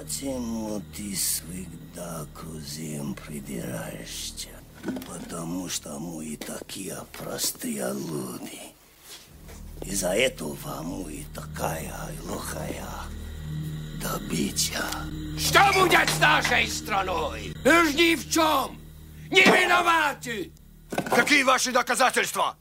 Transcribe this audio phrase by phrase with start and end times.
[0.00, 4.48] Почему ты всегда к кузим придираешься?
[5.06, 8.62] Потому что мы такие простые люди.
[9.84, 11.92] Из-за этого мы такая
[12.22, 12.88] глухая
[14.00, 14.82] добыча.
[15.38, 17.54] Что будет с нашей страной?
[17.62, 18.80] Уж ни в чем!
[19.30, 20.50] Не виноваты!
[21.10, 22.56] Какие ваши доказательства?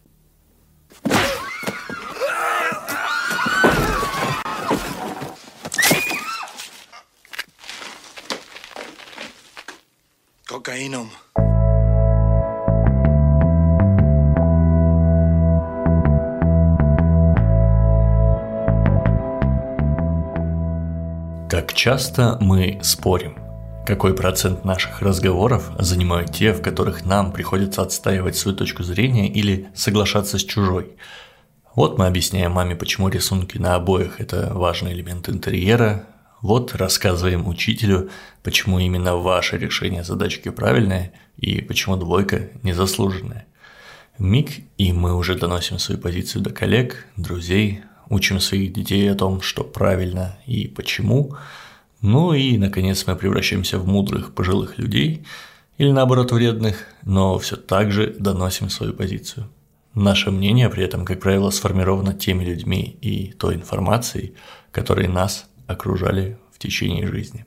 [10.80, 11.10] Кокаином.
[21.50, 23.36] Как часто мы спорим?
[23.86, 29.68] Какой процент наших разговоров занимают те, в которых нам приходится отстаивать свою точку зрения или
[29.74, 30.94] соглашаться с чужой?
[31.76, 36.06] Вот мы объясняем маме, почему рисунки на обоях– это важный элемент интерьера.
[36.42, 38.10] Вот рассказываем учителю,
[38.44, 43.46] почему именно ваше решение задачки правильное и почему двойка незаслуженная.
[44.18, 49.42] Миг, и мы уже доносим свою позицию до коллег, друзей, учим своих детей о том,
[49.42, 51.36] что правильно и почему.
[52.02, 55.26] Ну и, наконец, мы превращаемся в мудрых пожилых людей,
[55.78, 59.50] или наоборот вредных, но все так же доносим свою позицию.
[59.94, 64.34] Наше мнение при этом, как правило, сформировано теми людьми и той информацией,
[64.72, 67.46] которые нас окружали в течение жизни.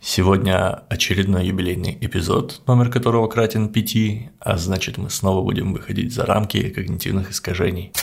[0.00, 6.24] Сегодня очередной юбилейный эпизод, номер которого кратен пяти, а значит мы снова будем выходить за
[6.24, 7.92] рамки когнитивных искажений–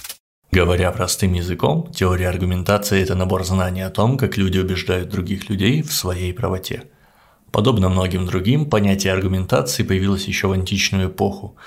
[0.55, 5.81] Говоря простым языком, теория аргументации– это набор знаний о том, как люди убеждают других людей
[5.81, 6.83] в своей правоте.
[7.51, 11.57] Подобно многим другим, понятие аргументации появилось еще в античную эпоху.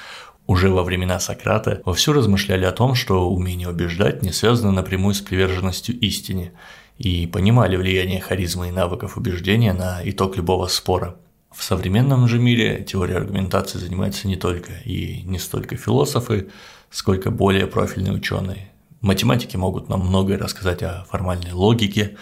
[0.47, 5.21] Уже во времена Сократа вовсю размышляли о том, что умение убеждать не связано напрямую с
[5.21, 6.53] приверженностью истине,
[6.99, 11.17] и понимали влияние харизмы и навыков убеждения на итог любого спора.
[11.55, 16.51] В современном же мире теорией аргументации занимаются не только и не столько философы,
[16.91, 18.71] сколько более профильные ученые.
[19.01, 22.17] Математики могут нам многое рассказать о формальной логике,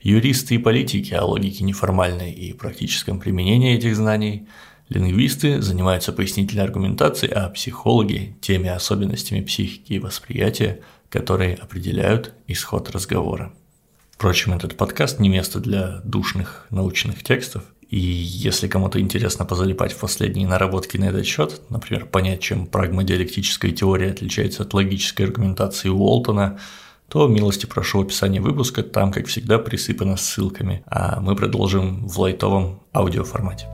[0.00, 4.46] юристы и политики о логике неформальной и практическом применении этих знаний,
[4.88, 13.52] лингвисты занимаются пояснительной аргументацией, а психологи– теми особенностями психики и восприятия, которые определяют исход разговора.
[14.20, 19.98] Впрочем, этот подкаст не место для душных научных текстов– и если кому-то интересно позалипать в
[19.98, 26.60] последние наработки на этот счет, например, понять, чем прагмодиалектическая теория отличается от логической аргументации Уолтона,
[27.08, 32.20] то милости прошу в описании выпуска, там, как всегда, присыпано ссылками, а мы продолжим в
[32.20, 33.66] лайтовом аудиоформате.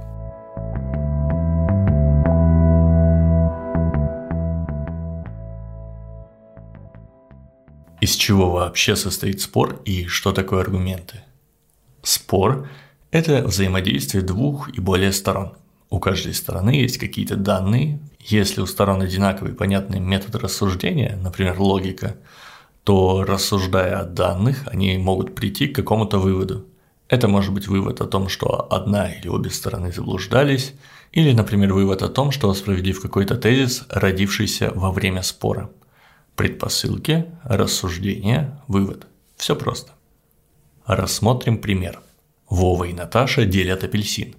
[8.07, 11.25] Из чего вообще состоит спор и что такое аргументы?
[12.05, 12.69] Спор
[13.11, 15.55] это взаимодействие двух и более сторон.
[15.91, 17.99] У каждой стороны есть какие-то данные.
[18.21, 22.15] Если у сторон одинаковый понятный метод рассуждения, например, логика,
[22.85, 26.65] то рассуждая о данных, они могут прийти к какому-то выводу.
[27.09, 30.75] Это может быть вывод о том, что одна или обе стороны заблуждались,
[31.11, 35.71] или, например, вывод о том, что справедлив какой-то тезис, родившийся во время спора.
[36.37, 39.07] Предпосылки, рассуждение, вывод.
[39.39, 39.93] Все просто.
[40.85, 42.01] Рассмотрим пример.
[42.51, 44.35] Вова и Наташа делят апельсин.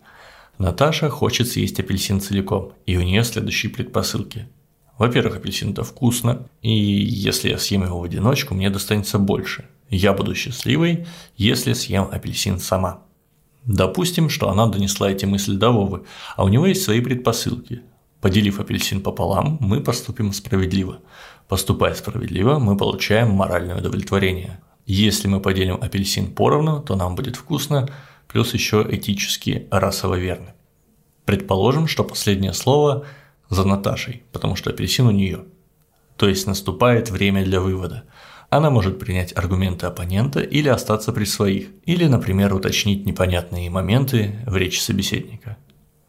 [0.60, 4.48] Наташа хочет съесть апельсин целиком, и у нее следующие предпосылки.
[5.00, 9.66] Во-первых, апельсин это вкусно, и если я съем его в одиночку, мне достанется больше.
[9.90, 13.02] Я буду счастливой, если съем апельсин сама.
[13.66, 16.04] Допустим, что она донесла эти мысли до Вовы,
[16.36, 17.82] а у него есть свои предпосылки.
[18.22, 21.00] Поделив апельсин пополам, мы поступим справедливо.
[21.48, 24.60] Поступая справедливо, мы получаем моральное удовлетворение.
[24.86, 27.88] Если мы поделим апельсин поровну, то нам будет вкусно,
[28.28, 30.54] плюс еще этически расово верно.
[31.26, 33.06] Предположим, что последнее слово
[33.50, 35.46] за Наташей, потому что апельсин у нее.
[36.16, 38.06] То есть наступает время для вывода.
[38.50, 44.56] Она может принять аргументы оппонента или остаться при своих, или, например, уточнить непонятные моменты в
[44.56, 45.58] речи собеседника.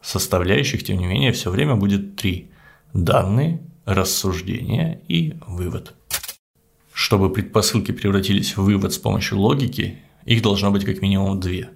[0.01, 2.51] Составляющих, тем не менее, все время будет три–
[2.93, 5.93] данные, рассуждения и вывод–
[6.99, 11.69] чтобы предпосылки превратились в вывод с помощью логики, их должно быть как минимум две.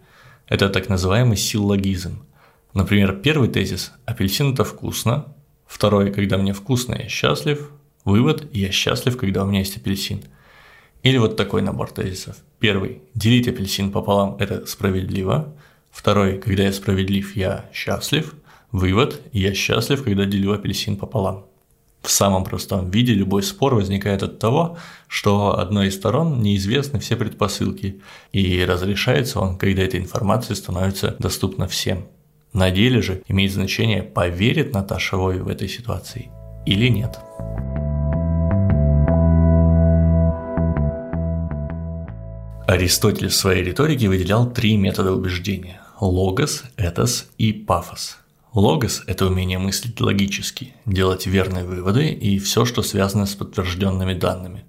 [0.49, 2.25] Это так называемый силлогизм.
[2.73, 5.33] Например, первый тезис– апельсин– это вкусно.
[5.65, 7.71] Второй– когда мне вкусно, я счастлив.
[8.03, 10.25] Вывод– я счастлив, когда у меня есть апельсин.
[11.03, 12.35] Или вот такой набор тезисов.
[12.59, 15.55] Первый– делить апельсин пополам– это справедливо.
[15.93, 18.33] Второй– когда я справедлив, я счастлив.
[18.71, 21.45] Вывод– я счастлив, когда делю апельсин пополам.
[22.01, 27.15] В самом простом виде любой спор возникает от того, что одной из сторон неизвестны все
[27.15, 28.01] предпосылки,
[28.33, 32.07] и разрешается он, когда эта информация становится доступна всем.
[32.51, 36.29] На деле же имеет значение, поверит Наташа Вове в этой ситуации
[36.65, 37.19] или нет.
[42.67, 48.17] Аристотель в своей риторике выделял три метода убеждения– логос, этос и пафос–
[48.53, 54.63] Логос– это умение мыслить логически, делать верные выводы и все, что связано с подтвержденными данными.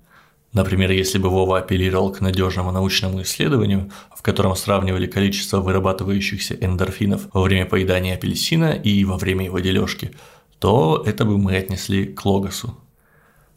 [0.55, 7.29] Например, если бы Вова апеллировал к надежному научному исследованию, в котором сравнивали количество вырабатывающихся эндорфинов
[7.35, 10.13] во время поедания апельсина и во время его дележки,
[10.59, 12.79] то это бы мы отнесли к логосу.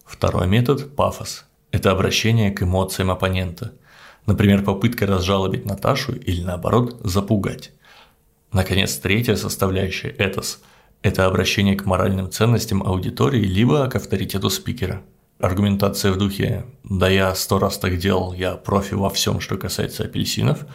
[0.03, 1.45] Второй метод– пафос.
[1.71, 3.71] Это обращение к эмоциям оппонента.
[4.27, 7.71] Например, попытка разжалобить Наташу или наоборот запугать.
[8.51, 10.61] Наконец, третья составляющая– этос–
[11.01, 15.01] это обращение к моральным ценностям аудитории либо к авторитету спикера.
[15.39, 20.03] Аргументация в духе «да я сто раз так делал, я профи во всем, что касается
[20.03, 20.65] апельсинов»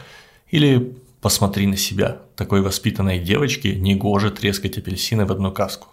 [0.50, 5.88] или «посмотри на себя, такой воспитанной девочке не гоже трескать апельсины в одну каску».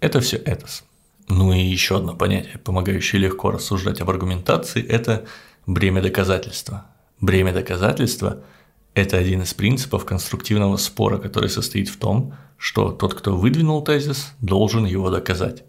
[0.00, 0.84] Это все этос.
[1.28, 5.26] Ну и еще одно понятие, помогающее легко рассуждать об аргументации– это
[5.68, 6.86] бремя доказательства.
[7.20, 8.40] Бремя доказательства–
[8.94, 14.32] это один из принципов конструктивного спора, который состоит в том, что тот, кто выдвинул тезис,
[14.40, 15.64] должен его доказать.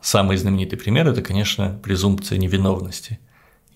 [0.00, 3.20] Самый знаменитый пример– это, конечно, презумпция невиновности.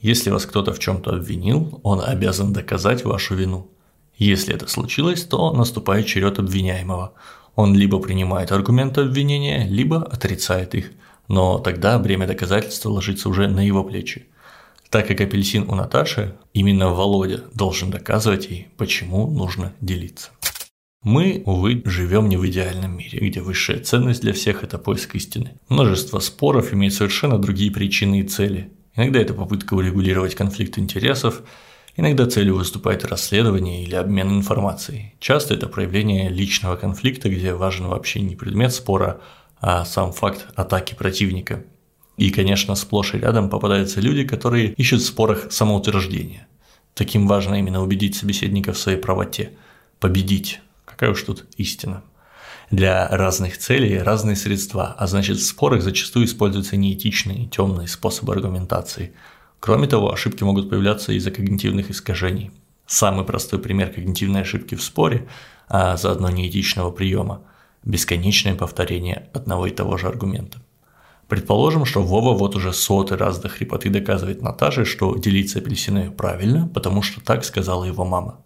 [0.01, 3.71] Если вас кто-то в чем-то обвинил, он обязан доказать вашу вину.
[4.17, 7.13] Если это случилось, то наступает черед обвиняемого.
[7.55, 10.91] Он либо принимает аргументы обвинения, либо отрицает их,
[11.29, 14.27] но тогда бремя доказательства ложится уже на его плечи–
[14.91, 20.31] так как апельсин у Наташи, именно Володя должен доказывать ей, почему нужно делиться.
[21.03, 25.59] Мы, увы, живем не в идеальном мире, где высшая ценность для всех– это поиск истины.
[25.69, 28.71] Множество споров имеет совершенно другие причины и цели.
[28.95, 31.43] Иногда это попытка урегулировать конфликт интересов,
[31.97, 35.15] иногда целью выступает расследование или обмен информацией.
[35.21, 39.21] Часто это проявление личного конфликта, где важен вообще не предмет спора,
[39.61, 41.65] а сам факт атаки противника–
[42.17, 46.47] и, конечно, сплошь и рядом попадаются люди, которые ищут в спорах самоутверждения.
[46.95, 49.53] Таким важно именно убедить собеседника в своей правоте,
[50.01, 50.61] победить.
[50.85, 52.03] Какая уж тут истина.
[52.71, 59.13] Для разных целей разные средства, а значит в спорах зачастую используются неэтичные, темные способы аргументации.
[59.59, 62.51] Кроме того, ошибки могут появляться из-за когнитивных искажений.
[62.87, 65.27] Самый простой пример когнитивной ошибки в споре,
[65.69, 67.43] а заодно неэтичного приема–
[67.85, 70.61] бесконечное повторение одного и того же аргумента.
[71.31, 76.69] Предположим, что Вова вот уже сотый раз до хрипоты доказывает Наташе, что делиться апельсинами правильно,
[76.75, 78.41] потому что так сказала его мама.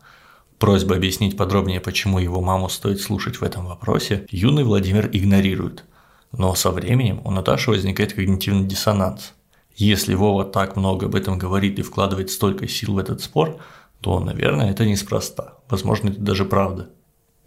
[0.59, 5.85] Просьба объяснить подробнее, почему его маму стоит слушать в этом вопросе, юный Владимир игнорирует.
[6.31, 9.33] Но со временем у Наташи возникает когнитивный диссонанс.
[9.75, 13.61] Если Вова так много об этом говорит и вкладывает столько сил в этот спор,
[14.03, 15.55] то, наверное, это неспроста.
[15.71, 16.91] Возможно, это даже правда.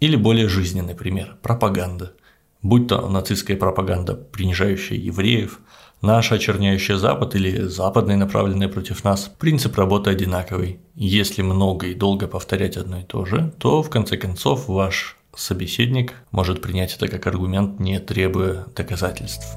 [0.00, 2.14] Или более жизненный пример– пропаганда–
[2.62, 5.60] Будь то нацистская пропаганда, принижающая евреев,
[6.02, 10.80] наша очерняющая Запад или западная, направленная против нас, принцип работы одинаковый.
[10.96, 16.14] Если много и долго повторять одно и то же, то в конце концов ваш собеседник
[16.32, 19.56] может принять это как аргумент, не требуя доказательств.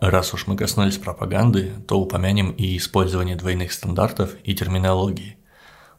[0.00, 5.35] Раз уж мы коснулись пропаганды, то упомянем и использование двойных стандартов и терминологии–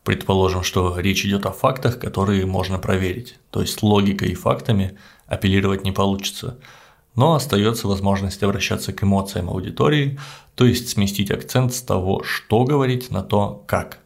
[0.07, 5.83] Предположим, что речь идет о фактах, которые можно проверить, то есть логикой и фактами апеллировать
[5.83, 6.59] не получится,
[7.15, 10.17] но остается возможность обращаться к эмоциям аудитории,
[10.55, 13.99] то есть сместить акцент с того, что говорить, на то, как.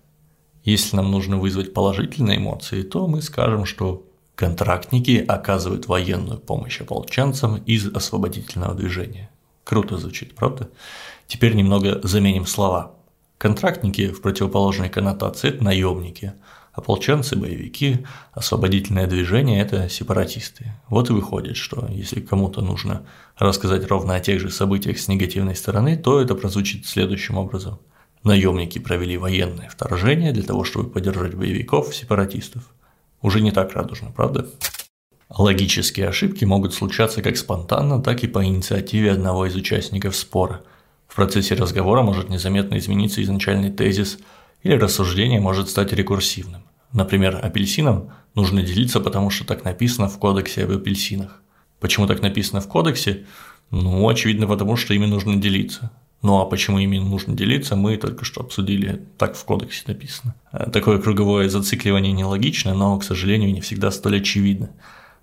[0.64, 4.04] Если нам нужно вызвать положительные эмоции, то мы скажем, что
[4.34, 9.30] контрактники оказывают военную помощь ополченцам из освободительного движения.
[9.64, 10.72] Круто звучит, правда?
[11.28, 12.96] Теперь немного заменим слова.
[13.42, 16.34] Контрактники в противоположной коннотации– это наемники,
[16.74, 20.76] ополченцы– боевики, освободительное движение– это сепаратисты.
[20.90, 23.02] Вот и выходит, что если кому-то нужно
[23.40, 27.80] рассказать ровно о тех же событиях с негативной стороны, то это прозвучит следующим образом.
[28.24, 32.62] Наемники провели военное вторжение для того, чтобы поддержать боевиков, сепаратистов.
[33.24, 34.52] Уже не так радужно, правда?
[35.30, 40.62] Логические ошибки могут случаться как спонтанно, так и по инициативе одного из участников спора–
[41.12, 44.18] в процессе разговора может незаметно измениться изначальный тезис
[44.64, 46.62] или рассуждение может стать рекурсивным.
[46.94, 51.42] Например, апельсином нужно делиться, потому что так написано в кодексе об апельсинах.
[51.82, 53.26] Почему так написано в кодексе?
[53.72, 55.92] Ну, очевидно, потому что ими нужно делиться.
[56.22, 60.36] Ну а почему ими нужно делиться, мы только что обсудили, так в кодексе написано.
[60.72, 64.70] Такое круговое зацикливание нелогично, но, к сожалению, не всегда столь очевидно.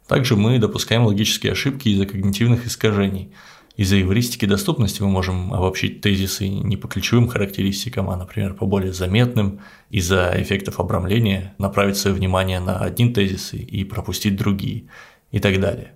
[0.07, 3.33] Также мы допускаем логические ошибки из-за когнитивных искажений.
[3.79, 8.93] Из-за эвристики доступности мы можем обобщить тезисы не по ключевым характеристикам, а, например, по более
[8.93, 9.61] заметным.
[9.89, 14.89] Из-за эффектов обрамления направить свое внимание на одни тезисы и пропустить другие
[15.31, 15.95] и так далее.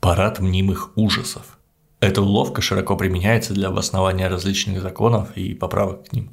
[0.00, 1.58] Парад мнимых ужасов–
[2.00, 6.30] эта уловка широко применяется для обоснования различных законов и поправок к ним.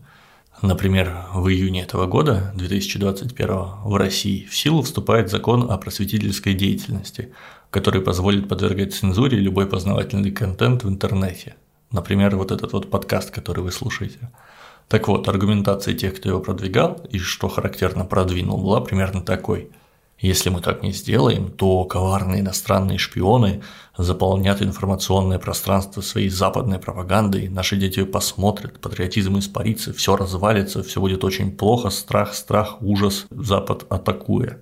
[0.61, 3.47] Например, в июне этого года, 2021,
[3.83, 7.33] в России в силу вступает закон о просветительской деятельности,
[7.75, 11.55] который позволит подвергать цензуре любой познавательный контент в интернете.
[11.91, 14.31] Например, вот этот вот подкаст, который вы слушаете.
[14.87, 19.69] Так вот, аргументация тех, кто его продвигал и, что характерно, продвинул, была примерно такой–
[20.19, 23.61] если мы так не сделаем, то коварные иностранные шпионы
[23.97, 31.25] заполнят информационное пространство своей западной пропагандой, наши дети посмотрят, патриотизм испарится, все развалится, все будет
[31.25, 34.59] очень плохо, страх, страх, ужас, Запад атакуя.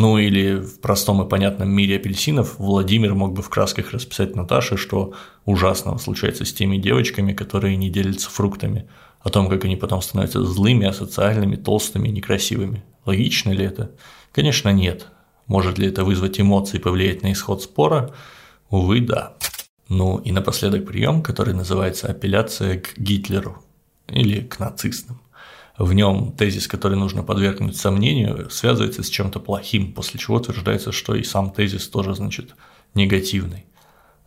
[0.00, 4.78] Ну или в простом и понятном мире апельсинов Владимир мог бы в красках расписать Наташе,
[4.78, 5.12] что
[5.44, 8.88] ужасного случается с теми девочками, которые не делятся фруктами,
[9.20, 12.82] о том, как они потом становятся злыми, асоциальными, толстыми, некрасивыми.
[13.04, 13.90] Логично ли это?
[14.32, 15.08] Конечно, нет.
[15.46, 18.14] Может ли это вызвать эмоции и повлиять на исход спора?
[18.70, 19.34] Увы, да.
[19.90, 23.62] Ну и напоследок прием, который называется апелляция к Гитлеру
[24.08, 25.20] или к нацистам.
[25.80, 31.14] В нем тезис, который нужно подвергнуть сомнению, связывается с чем-то плохим, после чего утверждается, что
[31.14, 32.54] и сам тезис тоже, значит,
[32.94, 33.64] негативный.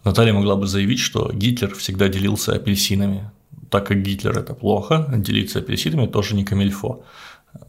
[0.04, 3.30] Наталья могла бы заявить, что Гитлер всегда делился апельсинами.
[3.70, 7.04] Так как Гитлер– это плохо, делиться апельсинами тоже не камильфо.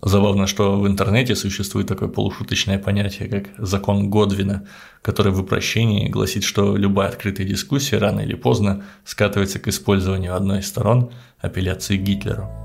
[0.00, 4.66] Забавно, что в интернете существует такое полушуточное понятие, как закон Годвина,
[5.02, 10.60] который в упрощении гласит, что любая открытая дискуссия рано или поздно скатывается к использованию одной
[10.60, 11.10] из сторон
[11.42, 12.63] апелляции Гитлеру.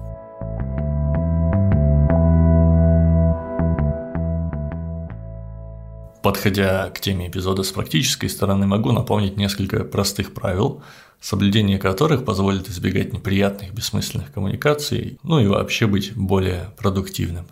[6.29, 10.83] Подходя к теме эпизода с практической стороны, могу напомнить несколько простых правил,
[11.19, 17.47] соблюдение которых позволит избегать неприятных бессмысленных коммуникаций, ну и вообще быть более продуктивным.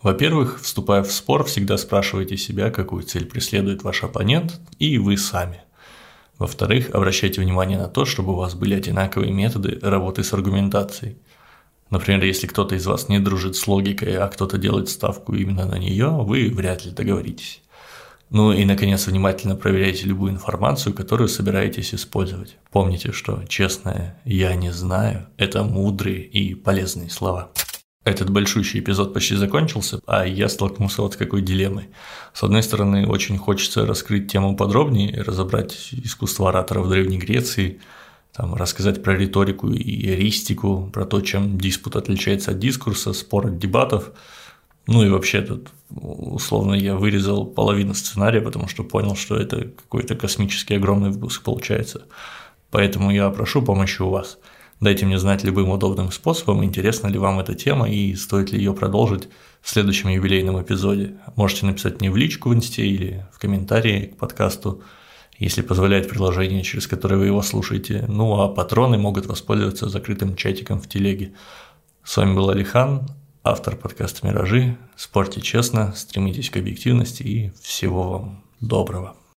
[0.00, 5.60] Во-первых, вступая в спор, всегда спрашивайте себя, какую цель преследует ваш оппонент и вы сами.
[6.38, 11.18] Во-вторых, обращайте внимание на то, чтобы у вас были одинаковые методы работы с аргументацией.
[11.90, 15.78] Например, если кто-то из вас не дружит с логикой, а кто-то делает ставку именно на
[15.78, 17.60] нее, вы вряд ли договоритесь.
[18.30, 22.56] Ну и, наконец, внимательно проверяйте любую информацию, которую собираетесь использовать.
[22.72, 27.50] Помните, что честное «я не знаю»– это мудрые и полезные слова.
[28.04, 31.88] Этот большущий эпизод почти закончился, а я столкнулся вот с какой дилеммой.
[32.32, 37.80] С одной стороны, очень хочется раскрыть тему подробнее, разобрать искусство оратора в Древней Греции,
[38.32, 43.58] там, рассказать про риторику и эристику, про то, чем диспут отличается от дискурса, спор от
[43.58, 44.10] дебатов–
[44.86, 50.14] ну и вообще тут условно я вырезал половину сценария, потому что понял, что это какой-то
[50.14, 52.06] космический огромный выпуск получается.
[52.70, 54.38] Поэтому я прошу помощи у вас.
[54.80, 58.74] Дайте мне знать любым удобным способом, интересна ли вам эта тема и стоит ли ее
[58.74, 59.28] продолжить
[59.62, 61.14] в следующем юбилейном эпизоде.
[61.34, 64.82] Можете написать мне в личку в инсте или в комментарии к подкасту,
[65.38, 68.04] если позволяет приложение, через которое вы его слушаете.
[68.06, 71.32] Ну а патроны могут воспользоваться закрытым чатиком в телеге.
[72.04, 73.08] С вами был Алихан,
[73.46, 74.76] автор подкаста «Миражи».
[74.96, 79.14] Спорьте честно, стремитесь к объективности и всего вам доброго.